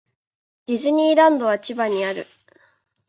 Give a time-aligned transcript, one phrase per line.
[0.65, 2.25] ディズニーランドは千葉にある